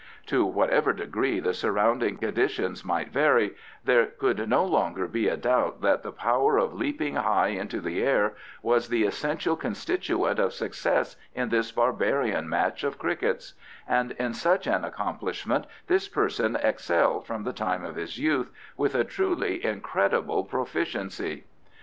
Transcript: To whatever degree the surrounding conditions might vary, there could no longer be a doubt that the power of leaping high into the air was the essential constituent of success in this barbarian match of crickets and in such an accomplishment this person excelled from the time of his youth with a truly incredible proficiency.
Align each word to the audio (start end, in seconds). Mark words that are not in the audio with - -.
To 0.25 0.43
whatever 0.43 0.93
degree 0.93 1.39
the 1.39 1.53
surrounding 1.53 2.17
conditions 2.17 2.83
might 2.83 3.09
vary, 3.11 3.55
there 3.85 4.07
could 4.07 4.49
no 4.49 4.65
longer 4.65 5.07
be 5.07 5.27
a 5.27 5.37
doubt 5.37 5.81
that 5.81 6.01
the 6.01 6.11
power 6.11 6.57
of 6.57 6.73
leaping 6.73 7.17
high 7.17 7.49
into 7.49 7.79
the 7.79 8.01
air 8.01 8.33
was 8.63 8.87
the 8.89 9.03
essential 9.03 9.55
constituent 9.55 10.39
of 10.39 10.53
success 10.53 11.17
in 11.35 11.49
this 11.49 11.71
barbarian 11.71 12.49
match 12.49 12.83
of 12.83 12.97
crickets 12.97 13.53
and 13.87 14.13
in 14.13 14.33
such 14.33 14.65
an 14.65 14.83
accomplishment 14.83 15.67
this 15.85 16.07
person 16.07 16.55
excelled 16.63 17.27
from 17.27 17.43
the 17.43 17.53
time 17.53 17.85
of 17.85 17.95
his 17.95 18.17
youth 18.17 18.49
with 18.75 18.95
a 18.95 19.03
truly 19.03 19.63
incredible 19.63 20.43
proficiency. 20.43 21.43